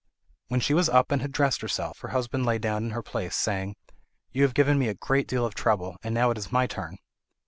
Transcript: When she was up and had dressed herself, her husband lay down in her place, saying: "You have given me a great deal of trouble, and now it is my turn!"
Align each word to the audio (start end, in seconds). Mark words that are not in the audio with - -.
When 0.47 0.59
she 0.59 0.73
was 0.73 0.89
up 0.89 1.11
and 1.11 1.21
had 1.21 1.31
dressed 1.31 1.61
herself, 1.61 1.99
her 1.99 2.07
husband 2.07 2.43
lay 2.43 2.57
down 2.57 2.83
in 2.85 2.89
her 2.89 3.03
place, 3.03 3.35
saying: 3.35 3.75
"You 4.31 4.41
have 4.41 4.55
given 4.55 4.79
me 4.79 4.87
a 4.87 4.95
great 4.95 5.27
deal 5.27 5.45
of 5.45 5.53
trouble, 5.53 5.95
and 6.01 6.15
now 6.15 6.31
it 6.31 6.39
is 6.39 6.51
my 6.51 6.65
turn!" 6.65 6.97